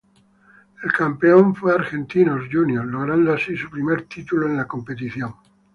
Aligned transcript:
El 0.83 0.91
campeón 0.93 1.53
fue 1.53 1.75
Argentinos 1.75 2.49
Juniors, 2.51 2.87
logrando 2.87 3.33
así 3.33 3.55
su 3.55 3.69
primer 3.69 4.07
título 4.07 4.47
en 4.47 4.57
la 4.57 4.65
competición. 4.67 5.31